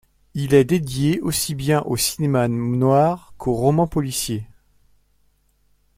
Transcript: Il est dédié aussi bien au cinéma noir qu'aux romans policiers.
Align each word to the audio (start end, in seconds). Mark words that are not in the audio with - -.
Il 0.33 0.55
est 0.55 0.63
dédié 0.63 1.19
aussi 1.21 1.53
bien 1.53 1.81
au 1.83 1.95
cinéma 1.95 2.47
noir 2.47 3.35
qu'aux 3.37 3.53
romans 3.53 3.85
policiers. 3.85 4.47